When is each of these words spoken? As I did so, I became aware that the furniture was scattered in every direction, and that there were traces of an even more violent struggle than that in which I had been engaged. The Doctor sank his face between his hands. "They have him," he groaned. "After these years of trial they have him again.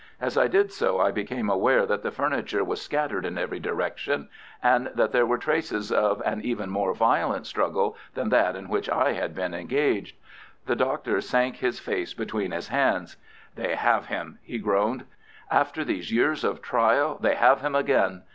As 0.19 0.35
I 0.35 0.47
did 0.47 0.71
so, 0.71 0.99
I 0.99 1.11
became 1.11 1.47
aware 1.47 1.85
that 1.85 2.01
the 2.01 2.09
furniture 2.09 2.63
was 2.63 2.81
scattered 2.81 3.23
in 3.23 3.37
every 3.37 3.59
direction, 3.59 4.29
and 4.63 4.87
that 4.95 5.11
there 5.11 5.27
were 5.27 5.37
traces 5.37 5.91
of 5.91 6.23
an 6.25 6.41
even 6.41 6.71
more 6.71 6.95
violent 6.95 7.45
struggle 7.45 7.95
than 8.15 8.29
that 8.29 8.55
in 8.55 8.67
which 8.67 8.89
I 8.89 9.13
had 9.13 9.35
been 9.35 9.53
engaged. 9.53 10.15
The 10.65 10.75
Doctor 10.75 11.21
sank 11.21 11.57
his 11.57 11.79
face 11.79 12.15
between 12.15 12.49
his 12.49 12.69
hands. 12.69 13.17
"They 13.53 13.75
have 13.75 14.07
him," 14.07 14.39
he 14.41 14.57
groaned. 14.57 15.05
"After 15.51 15.83
these 15.83 16.11
years 16.11 16.43
of 16.43 16.63
trial 16.63 17.19
they 17.21 17.35
have 17.35 17.61
him 17.61 17.75
again. 17.75 18.23